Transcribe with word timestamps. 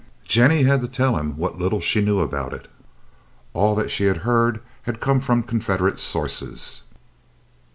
Jennie 0.23 0.63
had 0.63 0.81
to 0.81 0.87
tell 0.87 1.15
him 1.15 1.37
what 1.37 1.59
little 1.59 1.79
she 1.79 2.01
knew 2.01 2.21
about 2.21 2.53
it. 2.53 2.67
All 3.53 3.75
that 3.75 3.91
she 3.91 4.05
had 4.05 4.17
heard 4.25 4.59
had 4.89 4.99
come 4.99 5.19
from 5.19 5.43
Confederate 5.43 5.99
sources. 5.99 6.81